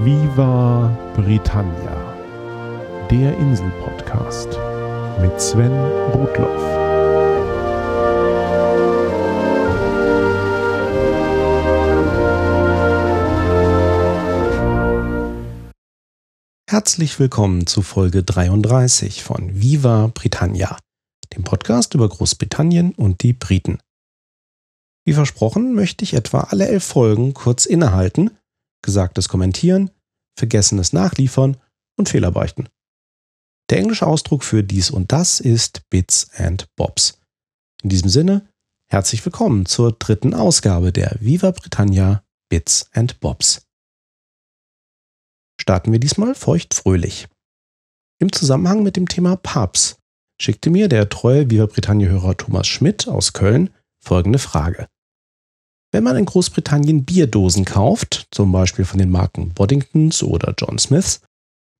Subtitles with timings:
[0.00, 2.14] Viva Britannia,
[3.10, 4.48] der Insel-Podcast
[5.20, 5.72] mit Sven
[6.12, 6.62] Rudloff.
[16.70, 20.78] Herzlich willkommen zu Folge 33 von Viva Britannia,
[21.34, 23.80] dem Podcast über Großbritannien und die Briten.
[25.04, 28.37] Wie versprochen möchte ich etwa alle elf Folgen kurz innehalten,
[28.82, 29.90] Gesagtes kommentieren,
[30.38, 31.56] Vergessenes nachliefern
[31.96, 32.68] und Fehler beichten.
[33.70, 37.20] Der englische Ausdruck für dies und das ist Bits and Bobs.
[37.82, 38.48] In diesem Sinne,
[38.90, 43.66] herzlich willkommen zur dritten Ausgabe der Viva Britannia Bits and Bobs.
[45.60, 47.28] Starten wir diesmal feucht-fröhlich.
[48.20, 49.98] Im Zusammenhang mit dem Thema Pubs
[50.40, 53.70] schickte mir der treue Viva Britannia-Hörer Thomas Schmidt aus Köln
[54.02, 54.88] folgende Frage.
[55.90, 61.22] Wenn man in Großbritannien Bierdosen kauft, zum Beispiel von den Marken Boddingtons oder John Smiths,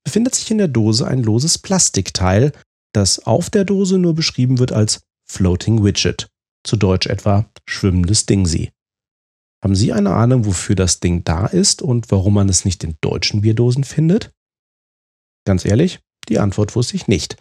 [0.05, 2.53] befindet sich in der Dose ein loses Plastikteil,
[2.95, 6.29] das auf der Dose nur beschrieben wird als Floating Widget,
[6.65, 8.71] zu Deutsch etwa schwimmendes Dingsy.
[9.63, 12.97] Haben Sie eine Ahnung, wofür das Ding da ist und warum man es nicht in
[13.03, 14.31] deutschen Bierdosen findet?
[15.45, 17.37] Ganz ehrlich, die Antwort wusste ich nicht.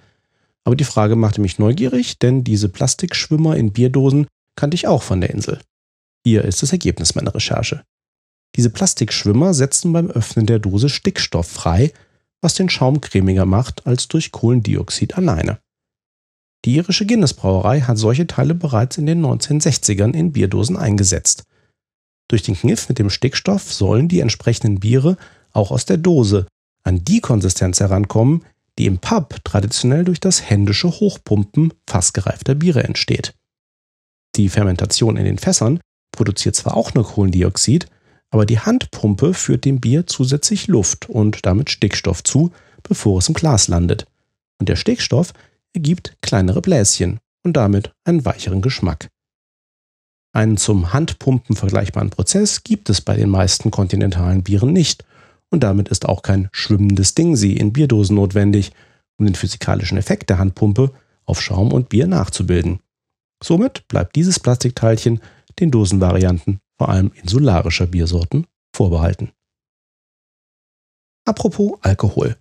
[0.65, 5.21] Aber die Frage machte mich neugierig, denn diese Plastikschwimmer in Bierdosen kannte ich auch von
[5.21, 5.61] der Insel.
[6.27, 7.85] Hier ist das Ergebnis meiner Recherche.
[8.57, 11.93] Diese Plastikschwimmer setzen beim Öffnen der Dose Stickstoff frei,
[12.41, 15.59] was den Schaum cremiger macht als durch Kohlendioxid alleine.
[16.65, 21.43] Die irische Guinness Brauerei hat solche Teile bereits in den 1960ern in Bierdosen eingesetzt.
[22.27, 25.15] Durch den Kniff mit dem Stickstoff sollen die entsprechenden Biere
[25.53, 26.45] auch aus der Dose
[26.83, 28.43] an die Konsistenz herankommen,
[28.77, 33.33] die im Pub traditionell durch das händische Hochpumpen fast gereifter Biere entsteht.
[34.35, 35.79] Die Fermentation in den Fässern
[36.17, 37.87] produziert zwar auch nur Kohlendioxid,
[38.29, 42.51] aber die Handpumpe führt dem Bier zusätzlich Luft und damit Stickstoff zu,
[42.83, 44.05] bevor es im Glas landet.
[44.59, 45.31] Und der Stickstoff
[45.73, 49.07] ergibt kleinere Bläschen und damit einen weicheren Geschmack.
[50.33, 55.05] Einen zum Handpumpen vergleichbaren Prozess gibt es bei den meisten kontinentalen Bieren nicht
[55.49, 58.71] und damit ist auch kein schwimmendes Dingsy in Bierdosen notwendig,
[59.17, 60.91] um den physikalischen Effekt der Handpumpe
[61.25, 62.79] auf Schaum und Bier nachzubilden.
[63.41, 65.21] Somit bleibt dieses Plastikteilchen
[65.59, 68.45] den Dosenvarianten, vor allem insularischer Biersorten,
[68.75, 69.31] vorbehalten.
[71.25, 72.37] Apropos Alkohol.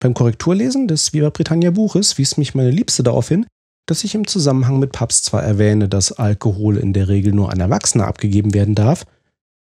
[0.00, 3.46] Beim Korrekturlesen des Viva Britannia Buches wies mich meine Liebste darauf hin,
[3.86, 7.60] dass ich im Zusammenhang mit Pubs zwar erwähne, dass Alkohol in der Regel nur an
[7.60, 9.06] Erwachsene abgegeben werden darf,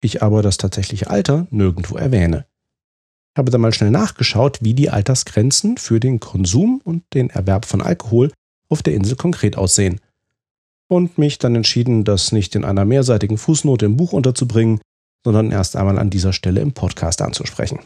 [0.00, 2.46] ich aber das tatsächliche Alter nirgendwo erwähne.
[3.34, 7.66] Ich habe dann mal schnell nachgeschaut, wie die Altersgrenzen für den Konsum und den Erwerb
[7.66, 8.32] von Alkohol
[8.69, 10.00] auf der Insel konkret aussehen
[10.88, 14.80] und mich dann entschieden, das nicht in einer mehrseitigen Fußnote im Buch unterzubringen,
[15.24, 17.80] sondern erst einmal an dieser Stelle im Podcast anzusprechen.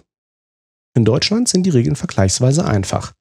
[0.95, 3.13] In Deutschland sind die Regeln vergleichsweise einfach.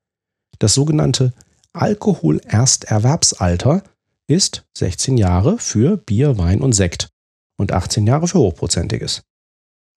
[0.60, 1.34] Das sogenannte
[1.74, 3.84] Alkoholersterwerbsalter
[4.28, 7.10] ist 16 Jahre für Bier, Wein und Sekt
[7.58, 9.22] und 18 Jahre für Hochprozentiges.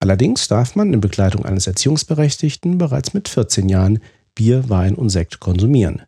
[0.02, 4.00] Allerdings darf man in Begleitung eines Erziehungsberechtigten bereits mit 14 Jahren
[4.34, 6.02] Bier, Wein und Sekt konsumieren.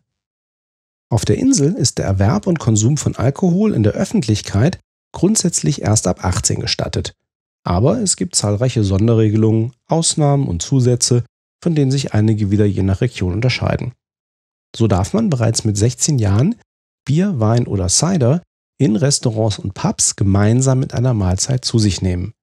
[1.13, 4.79] Auf der Insel ist der Erwerb und Konsum von Alkohol in der Öffentlichkeit
[5.11, 7.13] grundsätzlich erst ab 18 gestattet.
[7.63, 11.23] Aber es gibt zahlreiche Sonderregelungen, Ausnahmen und Zusätze,
[11.63, 13.93] von denen sich einige wieder je nach Region unterscheiden.
[14.75, 16.55] So darf man bereits mit 16 Jahren
[17.05, 18.41] Bier, Wein oder Cider
[18.79, 22.33] in Restaurants und Pubs gemeinsam mit einer Mahlzeit zu sich nehmen.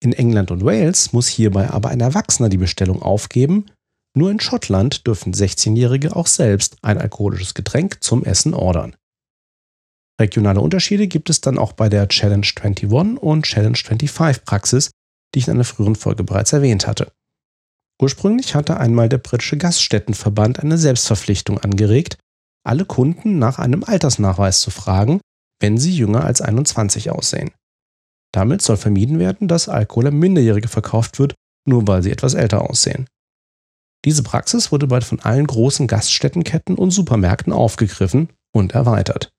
[0.00, 3.66] In England und Wales muss hierbei aber ein Erwachsener die Bestellung aufgeben
[4.16, 8.96] nur in Schottland dürfen 16-Jährige auch selbst ein alkoholisches Getränk zum Essen ordern.
[10.18, 14.90] Regionale Unterschiede gibt es dann auch bei der Challenge 21 und Challenge 25 Praxis,
[15.34, 17.12] die ich in einer früheren Folge bereits erwähnt hatte.
[18.00, 22.16] Ursprünglich hatte einmal der britische Gaststättenverband eine Selbstverpflichtung angeregt,
[22.64, 25.20] alle Kunden nach einem Altersnachweis zu fragen,
[25.60, 27.52] wenn sie jünger als 21 aussehen.
[28.32, 31.34] Damit soll vermieden werden, dass Alkohol an Minderjährige verkauft wird,
[31.66, 33.06] nur weil sie etwas älter aussehen.
[34.04, 39.30] Diese Praxis wurde bald von allen großen Gaststättenketten und Supermärkten aufgegriffen und erweitert.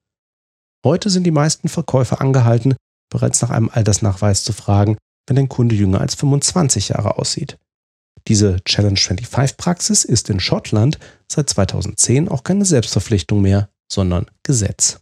[0.85, 2.75] Heute sind die meisten Verkäufer angehalten,
[3.09, 7.57] bereits nach einem Altersnachweis zu fragen, wenn ein Kunde jünger als 25 Jahre aussieht.
[8.27, 10.99] Diese Challenge 25 Praxis ist in Schottland
[11.31, 14.99] seit 2010 auch keine Selbstverpflichtung mehr, sondern Gesetz.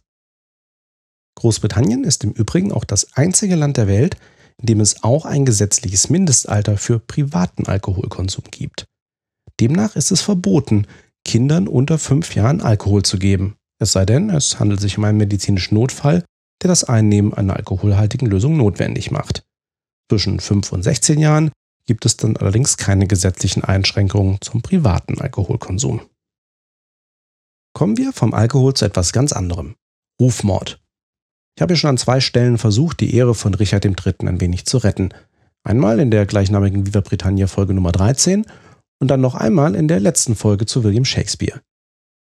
[1.36, 4.16] Großbritannien ist im Übrigen auch das einzige Land der Welt,
[4.58, 8.86] in dem es auch ein gesetzliches Mindestalter für privaten Alkoholkonsum gibt.
[9.60, 10.86] Demnach ist es verboten,
[11.24, 13.56] Kindern unter fünf Jahren Alkohol zu geben.
[13.78, 16.24] Es sei denn, es handelt sich um einen medizinischen Notfall,
[16.62, 19.44] der das Einnehmen einer alkoholhaltigen Lösung notwendig macht.
[20.10, 21.50] Zwischen 5 und 16 Jahren
[21.84, 26.00] gibt es dann allerdings keine gesetzlichen Einschränkungen zum privaten Alkoholkonsum.
[27.74, 29.74] Kommen wir vom Alkohol zu etwas ganz anderem.
[30.20, 30.80] Rufmord.
[31.56, 34.14] Ich habe ja schon an zwei Stellen versucht, die Ehre von Richard III.
[34.20, 35.10] ein wenig zu retten.
[35.62, 38.46] Einmal in der gleichnamigen Viva Britannia Folge Nummer 13
[39.00, 41.60] und dann noch einmal in der letzten Folge zu William Shakespeare.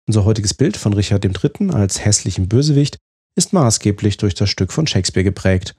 [0.07, 1.71] Unser heutiges Bild von Richard III.
[1.71, 2.97] als hässlichem Bösewicht
[3.35, 5.75] ist maßgeblich durch das Stück von Shakespeare geprägt.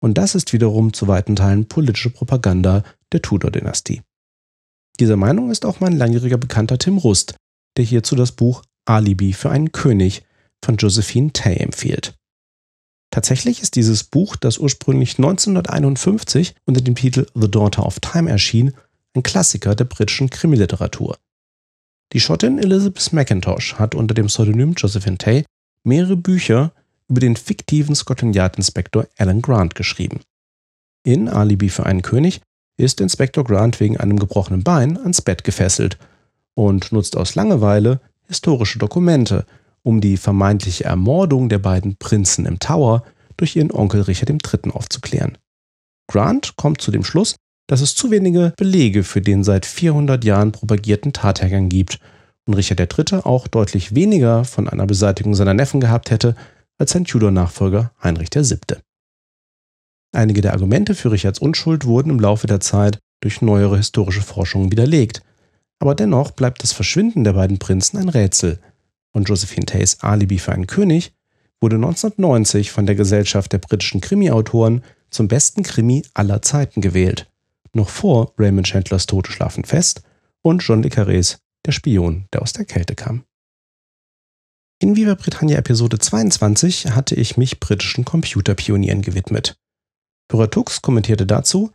[0.00, 4.02] Und das ist wiederum zu weiten Teilen politische Propaganda der Tudor-Dynastie.
[4.98, 7.34] Dieser Meinung ist auch mein langjähriger Bekannter Tim Rust,
[7.76, 10.22] der hierzu das Buch Alibi für einen König
[10.64, 12.14] von Josephine Tay empfiehlt.
[13.10, 18.74] Tatsächlich ist dieses Buch, das ursprünglich 1951 unter dem Titel The Daughter of Time erschien,
[19.14, 21.16] ein Klassiker der britischen Krimiliteratur.
[22.12, 25.44] Die Schottin Elizabeth Mackintosh hat unter dem Pseudonym Josephine Tay
[25.84, 26.72] mehrere Bücher
[27.08, 30.20] über den fiktiven Scotland Yard Inspektor Alan Grant geschrieben.
[31.04, 32.40] In Alibi für einen König
[32.76, 35.98] ist Inspektor Grant wegen einem gebrochenen Bein ans Bett gefesselt
[36.54, 39.46] und nutzt aus Langeweile historische Dokumente,
[39.82, 43.04] um die vermeintliche Ermordung der beiden Prinzen im Tower
[43.36, 44.70] durch ihren Onkel Richard III.
[44.72, 45.38] aufzuklären.
[46.06, 47.36] Grant kommt zu dem Schluss,
[47.66, 52.00] dass es zu wenige Belege für den seit 400 Jahren propagierten Tathergang gibt
[52.46, 53.20] und Richard III.
[53.24, 56.34] auch deutlich weniger von einer Beseitigung seiner Neffen gehabt hätte
[56.78, 58.78] als sein Tudor-Nachfolger Heinrich VII.
[60.12, 64.72] Einige der Argumente für Richards Unschuld wurden im Laufe der Zeit durch neuere historische Forschungen
[64.72, 65.22] widerlegt,
[65.78, 68.58] aber dennoch bleibt das Verschwinden der beiden Prinzen ein Rätsel
[69.12, 71.12] und Josephine Tays Alibi für einen König
[71.60, 77.29] wurde 1990 von der Gesellschaft der britischen Krimi-Autoren zum besten Krimi aller Zeiten gewählt,
[77.74, 80.02] noch vor Raymond Chandlers Tote schlafen fest
[80.42, 83.24] und John le Carrés Der Spion, der aus der Kälte kam.
[84.82, 89.56] In Viva Britannia Episode 22 hatte ich mich britischen Computerpionieren gewidmet.
[90.28, 91.70] Pyratux kommentierte dazu,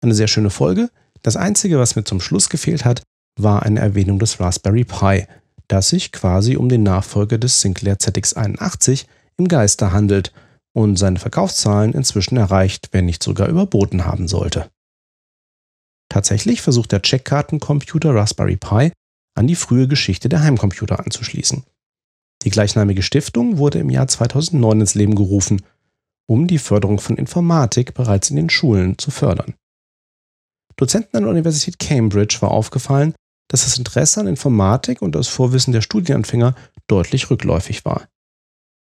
[0.00, 0.88] eine sehr schöne Folge,
[1.22, 3.02] das einzige, was mir zum Schluss gefehlt hat,
[3.38, 5.26] war eine Erwähnung des Raspberry Pi,
[5.68, 9.04] das sich quasi um den Nachfolger des Sinclair ZX81
[9.36, 10.32] im Geiste handelt
[10.72, 14.70] und seine Verkaufszahlen inzwischen erreicht, wenn nicht sogar überboten haben sollte.
[16.18, 18.90] Tatsächlich versucht der Checkkartencomputer Raspberry Pi
[19.36, 21.62] an die frühe Geschichte der Heimcomputer anzuschließen.
[22.42, 25.62] Die gleichnamige Stiftung wurde im Jahr 2009 ins Leben gerufen,
[26.26, 29.54] um die Förderung von Informatik bereits in den Schulen zu fördern.
[30.74, 33.14] Dozenten an der Universität Cambridge war aufgefallen,
[33.46, 36.56] dass das Interesse an Informatik und das Vorwissen der Studienanfänger
[36.88, 38.08] deutlich rückläufig war.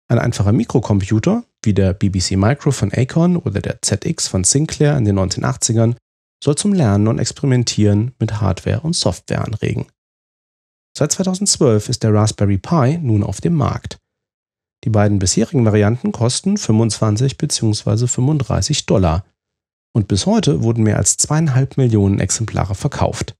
[0.06, 5.04] Ein einfacher Mikrocomputer, wie der BBC Micro von Acorn oder der ZX von Sinclair in
[5.04, 5.96] den 1980ern,
[6.44, 9.86] soll zum Lernen und Experimentieren mit Hardware und Software anregen.
[10.96, 13.98] Seit 2012 ist der Raspberry Pi nun auf dem Markt.
[14.84, 18.06] Die beiden bisherigen Varianten kosten 25 bzw.
[18.06, 19.24] 35 Dollar.
[19.94, 23.34] Und bis heute wurden mehr als zweieinhalb Millionen Exemplare verkauft.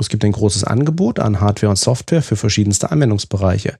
[0.00, 3.78] Es gibt ein großes Angebot an Hardware und Software für verschiedenste Anwendungsbereiche.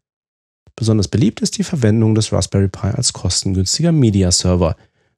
[0.76, 4.76] Besonders beliebt ist die Verwendung des Raspberry Pi als kostengünstiger Media-Server,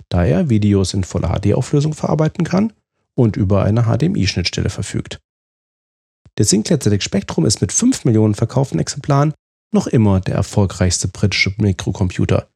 [0.08, 2.72] da er Videos in voller HD-Auflösung verarbeiten kann
[3.18, 5.18] und über eine HDMI-Schnittstelle verfügt.
[6.38, 9.34] Der Sinclair ZX Spectrum ist mit 5 Millionen verkauften Exemplaren
[9.74, 12.48] noch immer der erfolgreichste britische Mikrocomputer.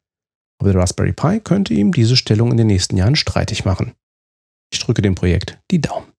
[0.59, 3.93] Aber der Raspberry Pi könnte ihm diese Stellung in den nächsten Jahren streitig machen.
[4.71, 6.13] Ich drücke dem Projekt die Daumen.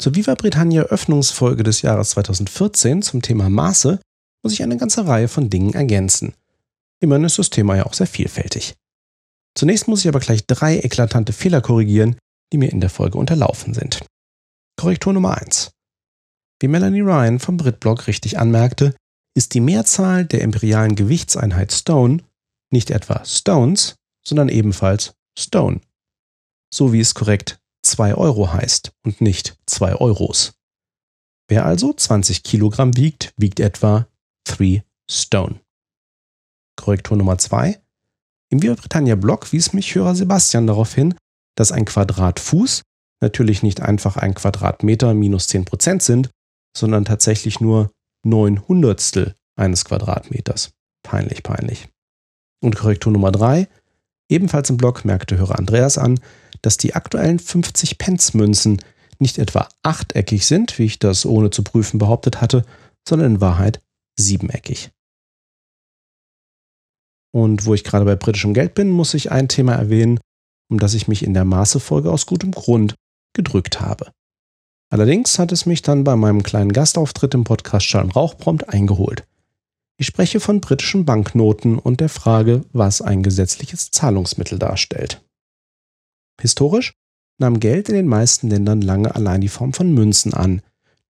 [0.00, 4.00] Zur Viva Britannia Öffnungsfolge des Jahres 2014 zum Thema Maße
[4.42, 6.32] muss ich eine ganze Reihe von Dingen ergänzen.
[7.00, 8.74] Immerhin ist das Thema ja auch sehr vielfältig.
[9.54, 12.16] Zunächst muss ich aber gleich drei eklatante Fehler korrigieren,
[12.52, 14.04] die mir in der Folge unterlaufen sind.
[14.76, 15.72] Korrektur Nummer 1.
[16.60, 18.94] Wie Melanie Ryan vom Britblog richtig anmerkte,
[19.34, 22.22] ist die Mehrzahl der imperialen Gewichtseinheit Stone
[22.70, 25.80] nicht etwa Stones, sondern ebenfalls Stone.
[26.72, 30.52] So wie es korrekt 2 Euro heißt und nicht 2 Euros.
[31.48, 34.06] Wer also 20 Kilogramm wiegt, wiegt etwa
[34.44, 35.60] 3 Stone.
[36.76, 37.80] Korrektur Nummer 2.
[38.52, 41.14] Im Via Britannia Blog wies mich Hörer Sebastian darauf hin,
[41.56, 42.82] dass ein Quadratfuß
[43.22, 46.30] natürlich nicht einfach ein Quadratmeter minus 10% sind,
[46.76, 47.90] sondern tatsächlich nur
[48.24, 50.70] neun Hundertstel eines Quadratmeters.
[51.02, 51.88] Peinlich, peinlich.
[52.62, 53.68] Und Korrektur Nummer drei.
[54.30, 56.20] Ebenfalls im Blog merkte Hörer Andreas an,
[56.62, 58.80] dass die aktuellen 50 Pence Münzen
[59.18, 62.64] nicht etwa achteckig sind, wie ich das ohne zu prüfen behauptet hatte,
[63.06, 63.82] sondern in Wahrheit
[64.18, 64.90] siebeneckig.
[67.32, 70.20] Und wo ich gerade bei britischem Geld bin, muss ich ein Thema erwähnen,
[70.70, 72.94] um das ich mich in der Maßefolge aus gutem Grund
[73.34, 74.12] gedrückt habe.
[74.90, 78.68] Allerdings hat es mich dann bei meinem kleinen Gastauftritt im Podcast Schall und Rauch prompt
[78.68, 79.24] eingeholt.
[79.98, 85.22] Ich spreche von britischen Banknoten und der Frage, was ein gesetzliches Zahlungsmittel darstellt.
[86.40, 86.94] Historisch
[87.38, 90.62] nahm Geld in den meisten Ländern lange allein die Form von Münzen an,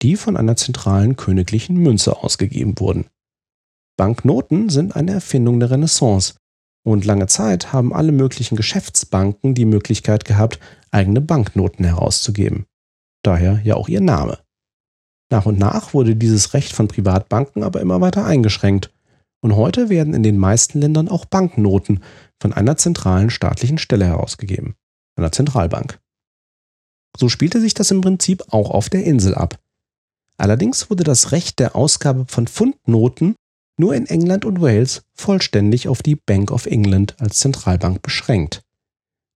[0.01, 3.05] die von einer zentralen königlichen Münze ausgegeben wurden.
[3.97, 6.35] Banknoten sind eine Erfindung der Renaissance
[6.91, 10.59] und lange Zeit haben alle möglichen Geschäftsbanken die Möglichkeit gehabt,
[10.91, 12.65] eigene Banknoten herauszugeben.
[13.23, 14.39] Daher ja auch ihr Name.
[15.31, 18.91] Nach und nach wurde dieses Recht von Privatbanken aber immer weiter eingeschränkt
[19.41, 22.01] und heute werden in den meisten Ländern auch Banknoten
[22.41, 24.75] von einer zentralen staatlichen Stelle herausgegeben,
[25.15, 25.99] einer Zentralbank.
[27.17, 29.59] So spielte sich das im Prinzip auch auf der Insel ab.
[30.37, 33.35] Allerdings wurde das Recht der Ausgabe von Pfundnoten
[33.79, 38.61] nur in England und Wales vollständig auf die Bank of England als Zentralbank beschränkt.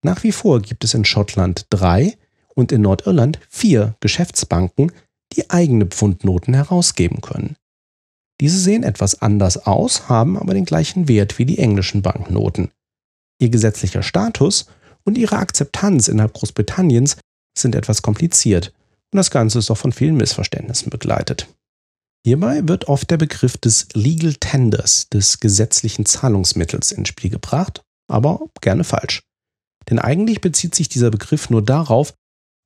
[0.04, 2.18] Nach wie vor gibt es in Schottland drei
[2.54, 4.92] und in Nordirland vier Geschäftsbanken,
[5.32, 7.56] die eigene Pfundnoten herausgeben können.
[8.42, 12.72] Diese sehen etwas anders aus, haben aber den gleichen Wert wie die englischen Banknoten.
[13.40, 14.66] Ihr gesetzlicher Status
[15.06, 17.18] und ihre Akzeptanz innerhalb Großbritanniens
[17.58, 18.74] sind etwas kompliziert
[19.12, 21.48] und das Ganze ist auch von vielen Missverständnissen begleitet.
[22.26, 28.48] Hierbei wird oft der Begriff des Legal Tenders, des gesetzlichen Zahlungsmittels, ins Spiel gebracht, aber
[28.62, 29.24] gerne falsch.
[29.90, 32.14] Denn eigentlich bezieht sich dieser Begriff nur darauf,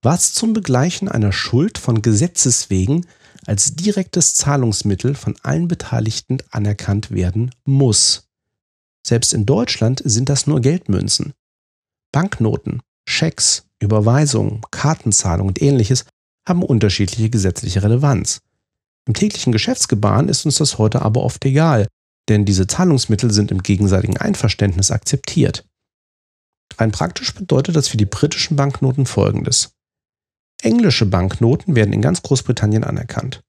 [0.04, 3.08] was zum Begleichen einer Schuld von Gesetzes wegen
[3.48, 8.28] als direktes Zahlungsmittel von allen Beteiligten anerkannt werden muss.
[9.06, 11.34] Selbst in Deutschland sind das nur Geldmünzen.
[12.12, 16.06] Banknoten, Schecks, Überweisungen, Kartenzahlungen und ähnliches
[16.48, 18.42] haben unterschiedliche gesetzliche Relevanz.
[19.08, 21.88] Im täglichen Geschäftsgebaren ist uns das heute aber oft egal,
[22.30, 25.66] denn diese Zahlungsmittel sind im gegenseitigen Einverständnis akzeptiert.
[26.78, 29.72] Rein praktisch bedeutet das für die britischen Banknoten folgendes.
[30.62, 33.42] Englische Banknoten werden in ganz Großbritannien anerkannt.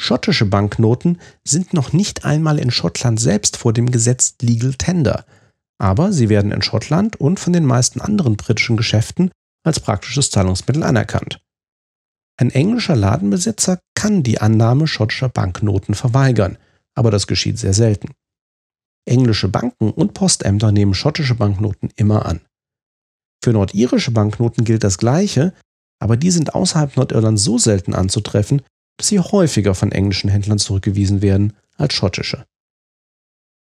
[0.00, 5.24] Schottische Banknoten sind noch nicht einmal in Schottland selbst vor dem Gesetz Legal Tender,
[5.78, 9.30] aber sie werden in Schottland und von den meisten anderen britischen Geschäften
[9.64, 11.43] als praktisches Zahlungsmittel anerkannt.
[12.36, 16.58] Ein englischer Ladenbesitzer kann die Annahme schottischer Banknoten verweigern,
[16.94, 18.12] aber das geschieht sehr selten.
[19.06, 22.40] Englische Banken und Postämter nehmen schottische Banknoten immer an.
[23.42, 25.52] Für nordirische Banknoten gilt das Gleiche,
[26.00, 28.62] aber die sind außerhalb Nordirlands so selten anzutreffen,
[28.96, 32.46] dass sie häufiger von englischen Händlern zurückgewiesen werden als schottische.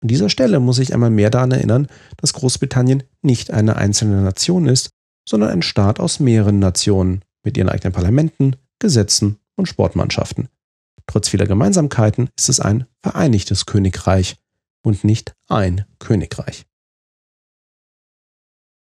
[0.01, 1.88] An dieser Stelle muss ich einmal mehr daran erinnern,
[2.18, 4.89] dass Großbritannien nicht eine einzelne Nation ist,
[5.27, 10.50] sondern ein Staat aus mehreren Nationen mit ihren eigenen Parlamenten, Gesetzen und Sportmannschaften.
[11.08, 14.38] Trotz vieler Gemeinsamkeiten ist es ein vereinigtes Königreich
[14.84, 16.65] und nicht ein Königreich.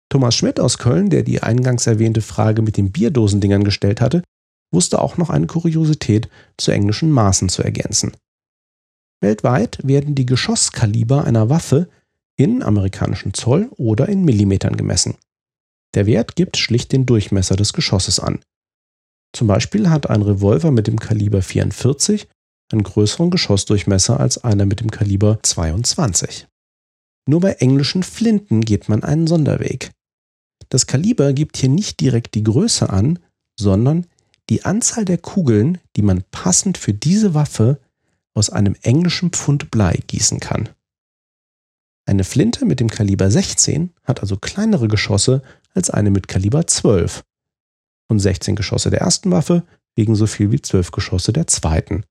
[0.10, 4.24] Thomas Schmidt aus Köln, der die eingangs erwähnte Frage mit den Bierdosendingern gestellt hatte,
[4.72, 8.12] wusste auch noch eine Kuriosität zu englischen Maßen zu ergänzen.
[9.22, 11.90] Weltweit werden die Geschosskaliber einer Waffe
[12.38, 15.18] in amerikanischen Zoll oder in Millimetern gemessen.
[15.94, 18.40] Der Wert gibt schlicht den Durchmesser des Geschosses an.
[19.34, 22.28] Zum Beispiel hat ein Revolver mit dem Kaliber 44
[22.72, 26.48] einen größeren Geschossdurchmesser als einer mit dem Kaliber 22.
[27.28, 29.92] Nur bei englischen Flinten geht man einen Sonderweg.
[30.70, 33.20] Das Kaliber gibt hier nicht direkt die Größe an,
[33.60, 34.06] sondern
[34.50, 37.80] die Anzahl der Kugeln, die man passend für diese Waffe
[38.34, 40.70] aus einem englischen Pfund Blei gießen kann.
[42.08, 45.44] Eine Flinte mit dem Kaliber 16 hat also kleinere Geschosse
[45.76, 47.24] als eine mit Kaliber 12
[48.10, 52.04] und 16 Geschosse der ersten Waffe wiegen so viel wie 12 Geschosse der zweiten.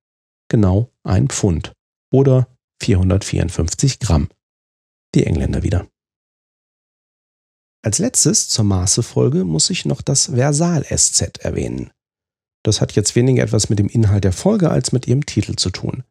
[0.48, 1.72] Genau ein Pfund
[2.12, 2.48] oder
[2.82, 4.28] 454 Gramm.
[5.14, 5.88] Die Engländer wieder.
[7.82, 11.90] Als letztes zur Maßefolge muss ich noch das Versal-SZ erwähnen.
[12.64, 15.70] Das hat jetzt weniger etwas mit dem Inhalt der Folge als mit ihrem Titel zu
[15.70, 16.04] tun.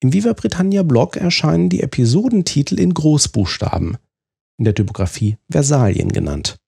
[0.00, 3.96] Im Viva Britannia Blog erscheinen die Episodentitel in Großbuchstaben,
[4.58, 6.58] in der Typografie Versalien genannt.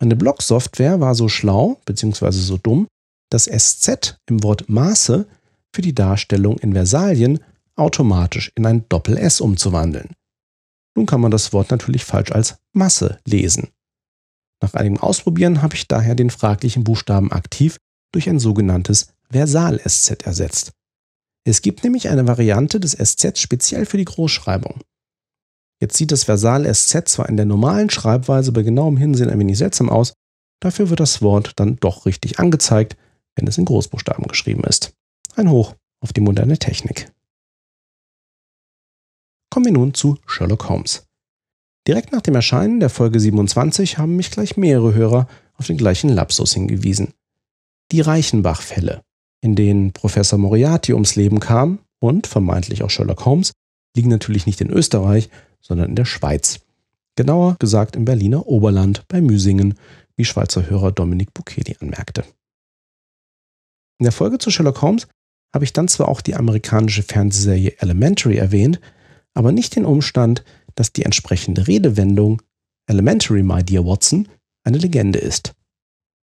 [0.00, 2.30] Meine Blog-Software war so schlau bzw.
[2.30, 2.86] so dumm,
[3.30, 5.26] das SZ im Wort Maße
[5.74, 7.40] für die Darstellung in Versalien
[7.76, 10.10] automatisch in ein Doppel-S umzuwandeln.
[10.96, 13.68] Nun kann man das Wort natürlich falsch als Masse lesen.
[14.62, 17.76] Nach einigem Ausprobieren habe ich daher den fraglichen Buchstaben aktiv
[18.12, 20.72] durch ein sogenanntes Versal-SZ ersetzt.
[21.44, 24.80] Es gibt nämlich eine Variante des SZ speziell für die Großschreibung.
[25.80, 29.90] Jetzt sieht das Versal-SZ zwar in der normalen Schreibweise bei genauem Hinsehen ein wenig seltsam
[29.90, 30.14] aus,
[30.60, 32.96] dafür wird das Wort dann doch richtig angezeigt,
[33.34, 34.94] wenn es in Großbuchstaben geschrieben ist.
[35.34, 37.12] Ein Hoch auf die moderne Technik.
[39.50, 41.06] Kommen wir nun zu Sherlock Holmes.
[41.86, 46.10] Direkt nach dem Erscheinen der Folge 27 haben mich gleich mehrere Hörer auf den gleichen
[46.10, 47.12] Lapsus hingewiesen.
[47.92, 49.02] Die Reichenbach-Fälle,
[49.40, 53.52] in denen Professor Moriarty ums Leben kam und vermeintlich auch Sherlock Holmes,
[53.94, 55.30] liegen natürlich nicht in Österreich,
[55.66, 56.60] sondern in der Schweiz.
[57.16, 59.74] Genauer gesagt im Berliner Oberland bei Müsingen,
[60.16, 62.24] wie Schweizer Hörer Dominik Bukeli anmerkte.
[63.98, 65.08] In der Folge zu Sherlock Holmes
[65.54, 68.80] habe ich dann zwar auch die amerikanische Fernsehserie Elementary erwähnt,
[69.34, 70.44] aber nicht den Umstand,
[70.74, 72.42] dass die entsprechende Redewendung
[72.86, 74.28] Elementary, my dear Watson,
[74.64, 75.54] eine Legende ist.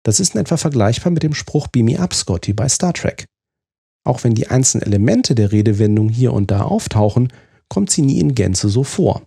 [0.03, 3.25] Das ist in etwa vergleichbar mit dem Spruch Beam me up, Scotty bei Star Trek.
[4.03, 7.31] Auch wenn die einzelnen Elemente der Redewendung hier und da auftauchen,
[7.67, 9.21] kommt sie nie in Gänze so vor.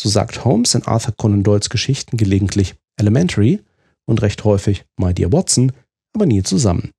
[0.00, 3.64] So sagt Holmes in Arthur Conan Doyles Geschichten gelegentlich Elementary
[4.06, 5.72] und recht häufig My Dear Watson,
[6.14, 6.92] aber nie zusammen.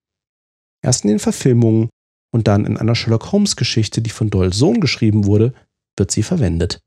[0.81, 1.89] Erst in den Verfilmungen
[2.31, 5.53] und dann in einer Sherlock Holmes Geschichte, die von Doyles Sohn geschrieben wurde,
[5.97, 6.81] wird sie verwendet.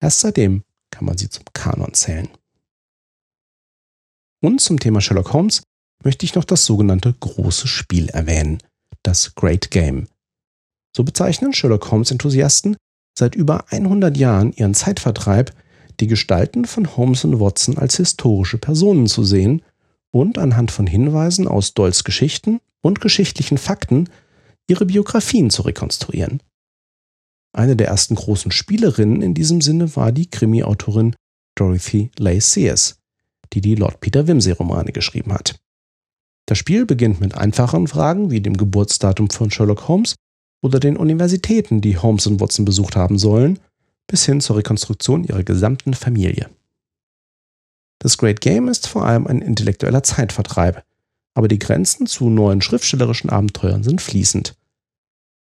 [0.00, 2.28] Erst seitdem kann man sie zum Kanon zählen.
[4.42, 5.62] Und zum Thema Sherlock Holmes
[6.02, 8.58] möchte ich noch das sogenannte große Spiel erwähnen,
[9.02, 10.08] das Great Game.
[10.94, 12.76] So bezeichnen Sherlock Holmes-Enthusiasten
[13.16, 15.52] seit über 100 Jahren ihren Zeitvertreib,
[16.00, 19.62] die Gestalten von Holmes und Watson als historische Personen zu sehen
[20.10, 24.08] und anhand von Hinweisen aus Doyles Geschichten und geschichtlichen Fakten
[24.68, 26.40] ihre Biografien zu rekonstruieren.
[27.52, 31.14] Eine der ersten großen Spielerinnen in diesem Sinne war die Krimi-Autorin
[31.54, 32.98] Dorothy Leigh Sears,
[33.52, 35.56] die die Lord Peter Wimsey-Romane geschrieben hat.
[36.46, 40.14] Das Spiel beginnt mit einfachen Fragen wie dem Geburtsdatum von Sherlock Holmes
[40.64, 43.58] oder den Universitäten, die Holmes und Watson besucht haben sollen,
[44.06, 46.48] bis hin zur Rekonstruktion ihrer gesamten Familie.
[47.98, 50.82] Das Great Game ist vor allem ein intellektueller Zeitvertreib,
[51.34, 54.56] aber die Grenzen zu neuen schriftstellerischen Abenteuern sind fließend.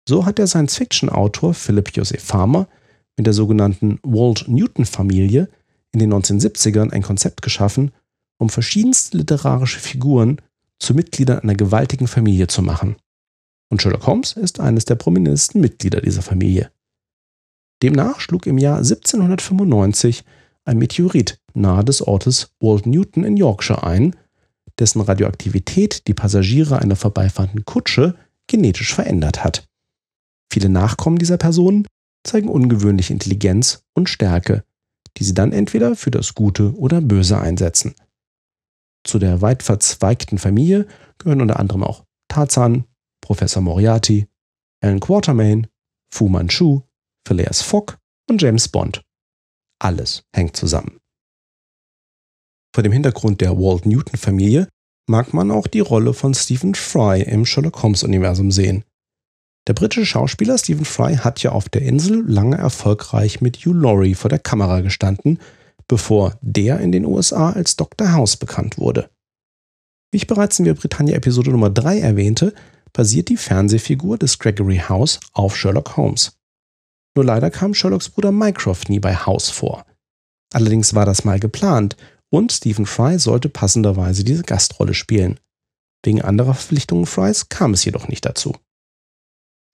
[0.09, 2.67] So hat der Science-Fiction-Autor Philip Joseph Farmer
[3.15, 5.49] mit der sogenannten Walt-Newton-Familie
[5.91, 7.91] in den 1970ern ein Konzept geschaffen,
[8.39, 10.41] um verschiedenste literarische Figuren
[10.79, 12.95] zu Mitgliedern einer gewaltigen Familie zu machen.
[13.71, 16.71] Und Sherlock Holmes ist eines der prominentesten Mitglieder dieser Familie.
[17.81, 20.25] Demnach schlug im Jahr 1795
[20.65, 24.15] ein Meteorit nahe des Ortes Walt Newton in Yorkshire ein,
[24.77, 28.15] dessen Radioaktivität die Passagiere einer vorbeifahrenden Kutsche
[28.47, 29.67] genetisch verändert hat.
[30.51, 31.87] Viele Nachkommen dieser Personen
[32.25, 34.65] zeigen ungewöhnliche Intelligenz und Stärke,
[35.17, 37.95] die sie dann entweder für das Gute oder Böse einsetzen.
[39.05, 42.85] Zu der weit verzweigten Familie gehören unter anderem auch Tarzan,
[43.31, 44.27] Professor Moriarty,
[44.83, 45.67] Alan Quatermain,
[46.13, 46.81] Fu Manchu,
[47.25, 47.97] Phileas Fogg
[48.29, 49.03] und James Bond.
[49.79, 50.97] Alles hängt zusammen.
[52.75, 54.67] Vor dem Hintergrund der Walt Newton-Familie
[55.07, 58.83] mag man auch die Rolle von Stephen Fry im Sherlock Holmes-Universum sehen.
[59.65, 64.15] Der britische Schauspieler Stephen Fry hat ja auf der Insel lange erfolgreich mit Hugh Laurie
[64.15, 65.39] vor der Kamera gestanden,
[65.87, 68.11] bevor der in den USA als Dr.
[68.11, 69.09] House bekannt wurde.
[70.11, 72.53] Wie ich bereits in der Britannia-Episode Nummer 3 erwähnte,
[72.93, 76.37] basiert die Fernsehfigur des Gregory House auf Sherlock Holmes.
[77.15, 79.85] Nur leider kam Sherlocks Bruder Mycroft nie bei House vor.
[80.53, 81.95] Allerdings war das mal geplant
[82.29, 85.39] und Stephen Fry sollte passenderweise diese Gastrolle spielen.
[86.03, 88.55] Wegen anderer Verpflichtungen Frys kam es jedoch nicht dazu.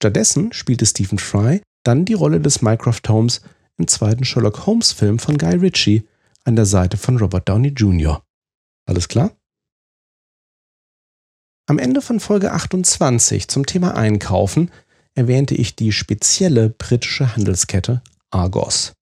[0.02, 3.42] Stattdessen spielte Stephen Fry dann die Rolle des Mycroft Holmes
[3.78, 6.08] im zweiten Sherlock Holmes Film von Guy Ritchie
[6.44, 8.24] an der Seite von Robert Downey Jr.
[8.86, 9.32] Alles klar?
[11.70, 14.72] Am Ende von Folge 28 zum Thema Einkaufen
[15.16, 18.02] erwähnte ich die spezielle britische Handelskette
[18.32, 18.94] Argos.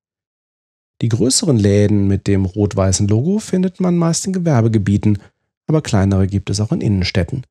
[1.03, 5.19] Die größeren Läden mit dem rot-weißen Logo findet man meist in Gewerbegebieten,
[5.67, 7.45] aber kleinere gibt es auch in Innenstädten.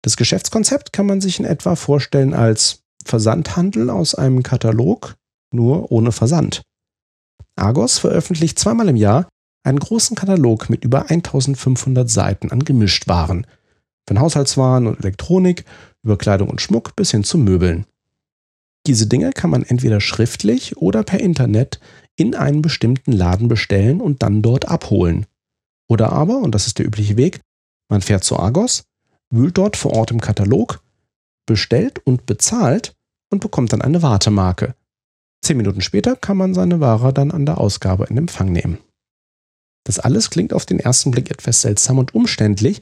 [0.00, 5.16] Das Geschäftskonzept kann man sich in etwa vorstellen als Versandhandel aus einem Katalog,
[5.52, 6.62] nur ohne Versand.
[7.56, 9.28] Argos veröffentlicht zweimal im Jahr
[9.64, 13.46] einen großen Katalog mit über 1500 Seiten an Gemischtwaren,
[14.06, 15.64] von Haushaltswaren und Elektronik
[16.02, 17.86] über Kleidung und Schmuck bis hin zu Möbeln.
[18.86, 21.80] Diese Dinge kann man entweder schriftlich oder per Internet
[22.16, 25.26] in einen bestimmten Laden bestellen und dann dort abholen.
[25.88, 27.40] Oder aber, und das ist der übliche Weg,
[27.88, 28.84] man fährt zu Argos,
[29.30, 30.82] wühlt dort vor Ort im Katalog,
[31.46, 32.94] bestellt und bezahlt
[33.30, 34.74] und bekommt dann eine Wartemarke.
[35.42, 38.78] Zehn Minuten später kann man seine Ware dann an der Ausgabe in Empfang nehmen.
[39.84, 42.80] Das alles klingt auf den ersten Blick etwas seltsam und umständlich,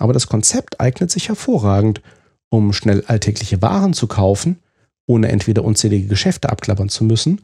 [0.00, 2.00] aber das Konzept eignet sich hervorragend,
[2.48, 4.58] um schnell alltägliche Waren zu kaufen,
[5.06, 7.42] ohne entweder unzählige Geschäfte abklappern zu müssen,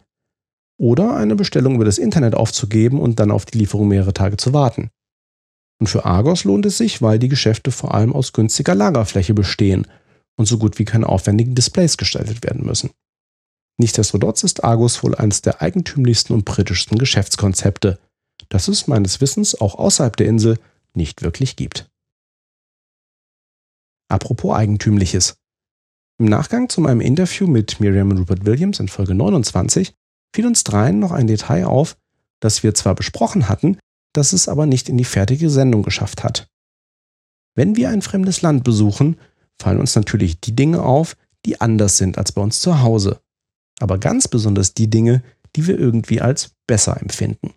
[0.78, 4.52] oder eine Bestellung über das Internet aufzugeben und dann auf die Lieferung mehrere Tage zu
[4.52, 4.90] warten.
[5.78, 9.86] Und für Argos lohnt es sich, weil die Geschäfte vor allem aus günstiger Lagerfläche bestehen
[10.36, 12.90] und so gut wie keine aufwendigen Displays gestaltet werden müssen.
[13.78, 17.98] Nichtsdestotrotz ist Argos wohl eines der eigentümlichsten und britischsten Geschäftskonzepte,
[18.48, 20.58] das es meines Wissens auch außerhalb der Insel
[20.94, 21.86] nicht wirklich gibt.
[24.08, 25.36] Apropos Eigentümliches.
[26.18, 29.92] Im Nachgang zu meinem Interview mit Miriam und Rupert Williams in Folge 29
[30.34, 31.96] fiel uns dreien noch ein Detail auf,
[32.40, 33.78] das wir zwar besprochen hatten,
[34.14, 36.48] das es aber nicht in die fertige Sendung geschafft hat.
[37.54, 39.16] Wenn wir ein fremdes Land besuchen,
[39.60, 43.20] fallen uns natürlich die Dinge auf, die anders sind als bei uns zu Hause.
[43.80, 45.22] Aber ganz besonders die Dinge,
[45.54, 47.54] die wir irgendwie als besser empfinden.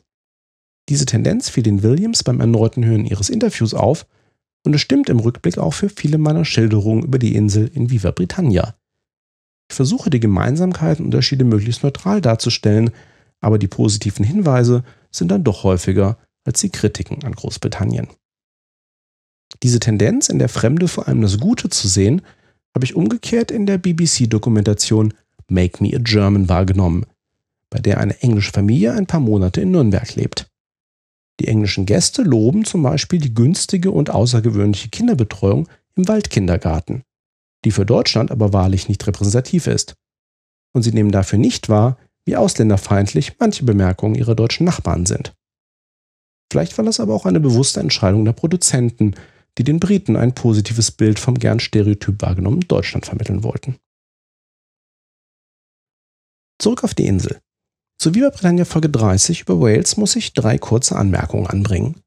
[0.89, 4.05] Diese Tendenz fiel den Williams beim erneuten Hören ihres Interviews auf
[4.69, 8.11] und es stimmt im Rückblick auch für viele meiner Schilderungen über die Insel in Viva
[8.11, 8.75] Britannia.
[9.67, 12.91] Ich versuche die Gemeinsamkeiten und Unterschiede möglichst neutral darzustellen,
[13.41, 18.09] aber die positiven Hinweise sind dann doch häufiger als die Kritiken an Großbritannien.
[19.63, 22.21] Diese Tendenz, in der Fremde vor allem das Gute zu sehen,
[22.75, 25.15] habe ich umgekehrt in der BBC-Dokumentation
[25.49, 27.07] Make Me a German wahrgenommen,
[27.71, 30.48] bei der eine englische Familie ein paar Monate in Nürnberg lebt.
[31.39, 37.03] Die englischen Gäste loben zum Beispiel die günstige und außergewöhnliche Kinderbetreuung im Waldkindergarten,
[37.65, 39.95] die für Deutschland aber wahrlich nicht repräsentativ ist.
[40.73, 45.33] Und sie nehmen dafür nicht wahr, wie ausländerfeindlich manche Bemerkungen ihrer deutschen Nachbarn sind.
[46.51, 49.15] Vielleicht war das aber auch eine bewusste Entscheidung der Produzenten,
[49.57, 53.77] die den Briten ein positives Bild vom gern stereotyp wahrgenommenen Deutschland vermitteln wollten.
[56.59, 57.39] Zurück auf die Insel.
[58.01, 62.01] Zu Viva Britannia Folge 30 über Wales muss ich drei kurze Anmerkungen anbringen.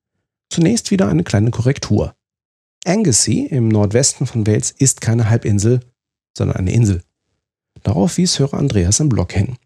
[0.49, 2.15] Zunächst wieder eine kleine Korrektur.
[2.87, 5.81] Anglesey im Nordwesten von Wales ist keine Halbinsel,
[6.37, 7.03] sondern eine Insel.
[7.83, 9.59] Darauf wies Hörer Andreas im Blog hin.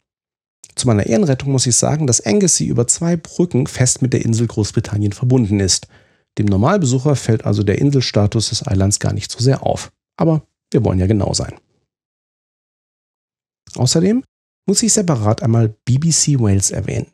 [0.75, 4.49] Zu meiner Ehrenrettung muss ich sagen, dass Anglesey über zwei Brücken fest mit der Insel
[4.49, 5.87] Großbritannien verbunden ist.
[6.39, 9.93] Dem Normalbesucher fällt also der Inselstatus des Eilands gar nicht so sehr auf.
[10.17, 11.55] Aber wir wollen ja genau sein.
[13.77, 14.25] Außerdem
[14.67, 17.07] muss ich separat einmal BBC Wales erwähnen.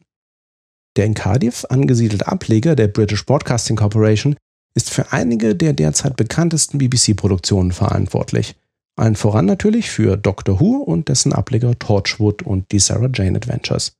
[0.96, 4.36] Der in Cardiff angesiedelte Ableger der British Broadcasting Corporation
[4.74, 8.56] ist für einige der derzeit bekanntesten BBC-Produktionen verantwortlich.
[8.96, 13.92] Allen voran natürlich für Doctor Who und dessen Ableger Torchwood und die Sarah Jane Adventures.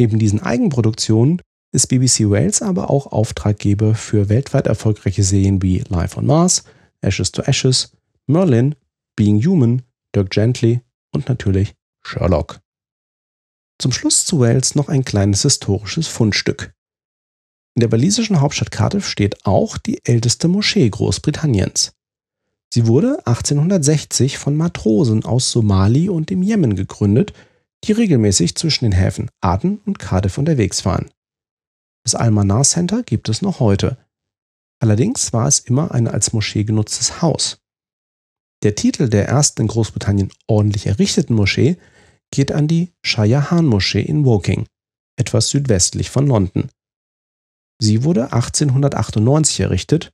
[0.00, 6.16] Neben diesen Eigenproduktionen ist BBC Wales aber auch Auftraggeber für weltweit erfolgreiche Serien wie Life
[6.18, 6.64] on Mars,
[7.02, 7.92] Ashes to Ashes,
[8.26, 8.74] Merlin,
[9.16, 9.82] Being Human,
[10.14, 10.80] Dirk Gently
[11.12, 11.74] und natürlich
[12.08, 12.60] Sherlock.
[13.80, 16.72] Zum Schluss zu Wales noch ein kleines historisches Fundstück.
[17.76, 21.92] In der walisischen Hauptstadt Cardiff steht auch die älteste Moschee Großbritanniens.
[22.74, 27.32] Sie wurde 1860 von Matrosen aus Somali und dem Jemen gegründet,
[27.84, 31.10] die regelmäßig zwischen den Häfen Aden und Cardiff unterwegs waren.
[32.04, 33.96] Das Al-Manar Center gibt es noch heute.
[34.80, 37.60] Allerdings war es immer ein als Moschee genutztes Haus.
[38.64, 41.76] Der Titel der ersten in Großbritannien ordentlich errichteten Moschee
[42.30, 44.66] geht an die Shah Jahan Moschee in Woking,
[45.16, 46.70] etwas südwestlich von London.
[47.80, 50.10] Sie wurde 1898 errichtet,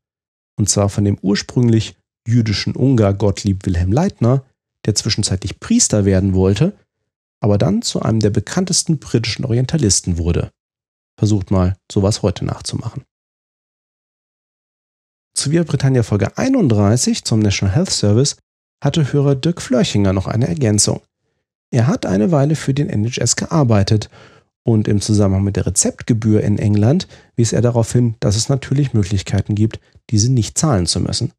[0.57, 1.96] und zwar von dem ursprünglich
[2.27, 4.44] jüdischen Ungar Gottlieb Wilhelm Leitner,
[4.87, 6.77] der zwischenzeitlich Priester werden wollte,
[7.40, 10.50] aber dann zu einem der bekanntesten britischen Orientalisten wurde.
[11.18, 13.05] Versucht mal, sowas heute nachzumachen.
[15.35, 18.37] Zu Via Britannia Folge 31 zum National Health Service
[18.83, 21.03] hatte Hörer Dirk Flörchinger noch eine Ergänzung.
[21.74, 24.08] Er hat eine Weile für den NHS gearbeitet
[24.62, 28.94] und im Zusammenhang mit der Rezeptgebühr in England wies er darauf hin, dass es natürlich
[28.94, 31.32] Möglichkeiten gibt, diese nicht zahlen zu müssen.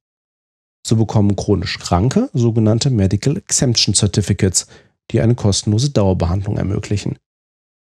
[0.86, 4.68] So bekommen chronisch Kranke sogenannte Medical Exemption Certificates,
[5.12, 7.18] die eine kostenlose Dauerbehandlung ermöglichen.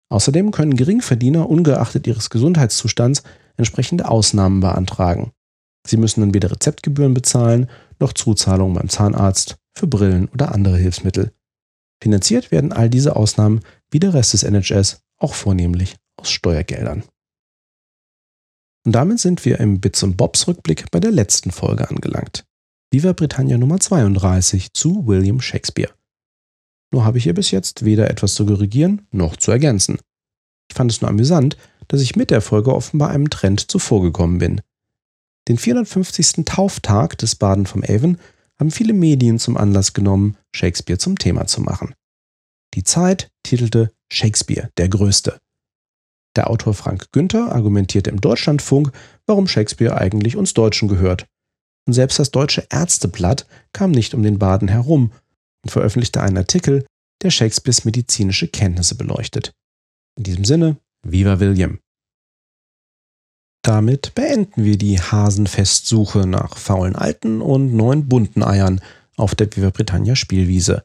[0.08, 3.24] Außerdem können Geringverdiener ungeachtet ihres Gesundheitszustands
[3.56, 5.32] entsprechende Ausnahmen beantragen.
[5.84, 11.32] Sie müssen dann weder Rezeptgebühren bezahlen, noch Zuzahlungen beim Zahnarzt, für Brillen oder andere Hilfsmittel.
[12.00, 17.04] Finanziert werden all diese Ausnahmen wie der Rest des NHS auch vornehmlich aus Steuergeldern.
[18.84, 22.44] Und damit sind wir im Bits und Bobs Rückblick bei der letzten Folge angelangt.
[22.90, 25.90] Viva Britannia Nummer 32 zu William Shakespeare.
[26.90, 29.98] Nur habe ich hier bis jetzt weder etwas zu korrigieren noch zu ergänzen.
[30.70, 31.56] Ich fand es nur amüsant,
[31.88, 34.60] dass ich mit der Folge offenbar einem Trend zuvorgekommen bin.
[35.48, 36.44] Den 450.
[36.44, 38.18] Tauftag des Baden vom Avon
[38.60, 41.94] haben viele Medien zum Anlass genommen, Shakespeare zum Thema zu machen.
[42.74, 45.38] Die Zeit titelte Shakespeare der Größte.
[46.36, 48.92] Der Autor Frank Günther argumentierte im Deutschlandfunk,
[49.26, 51.26] warum Shakespeare eigentlich uns Deutschen gehört.
[51.86, 55.12] Und selbst das Deutsche Ärzteblatt kam nicht um den Baden herum
[55.64, 56.86] und veröffentlichte einen Artikel,
[57.22, 59.52] der Shakespeares medizinische Kenntnisse beleuchtet.
[60.16, 61.80] In diesem Sinne, Viva William!
[63.62, 68.80] Damit beenden wir die Hasenfestsuche nach faulen alten und neuen bunten Eiern
[69.16, 70.84] auf der Viva Britannia Spielwiese.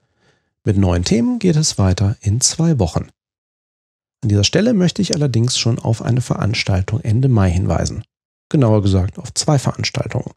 [0.66, 3.10] Mit neuen Themen geht es weiter in zwei Wochen.
[4.22, 8.04] An dieser Stelle möchte ich allerdings schon auf eine Veranstaltung Ende Mai hinweisen.
[8.50, 10.32] Genauer gesagt auf zwei Veranstaltungen.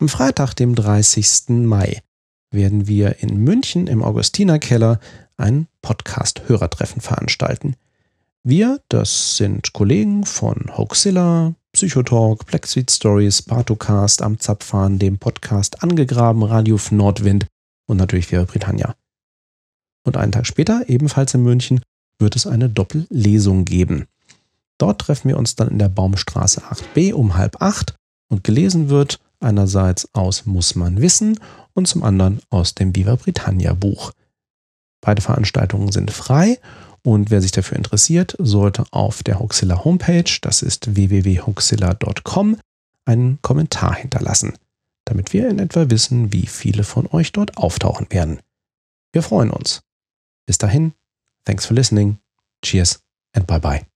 [0.00, 1.50] Am Freitag, dem 30.
[1.50, 2.02] Mai,
[2.50, 4.98] werden wir in München im Augustinerkeller
[5.36, 7.76] ein Podcast-Hörertreffen veranstalten.
[8.42, 15.82] Wir, das sind Kollegen von Hoaxilla, Psychotalk, Black Sweet Stories, Bartocast, am Zapfahren, dem Podcast
[15.82, 17.46] Angegraben, Radio Nordwind
[17.86, 18.94] und natürlich Vera Britannia.
[20.04, 21.80] Und einen Tag später, ebenfalls in München,
[22.18, 24.06] wird es eine Doppellesung geben.
[24.76, 27.94] Dort treffen wir uns dann in der Baumstraße 8b um halb acht
[28.28, 31.40] und gelesen wird einerseits aus Muss man wissen
[31.72, 34.12] und zum anderen aus dem Viva Britannia Buch.
[35.00, 36.58] Beide Veranstaltungen sind frei
[37.04, 42.58] und wer sich dafür interessiert, sollte auf der Hoaxilla Homepage, das ist www.hoaxilla.com,
[43.04, 44.54] einen Kommentar hinterlassen,
[45.04, 48.40] damit wir in etwa wissen, wie viele von euch dort auftauchen werden.
[49.12, 49.82] Wir freuen uns.
[50.46, 50.92] Bis dahin,
[51.44, 52.18] thanks for listening,
[52.64, 53.00] cheers
[53.34, 53.91] and bye bye.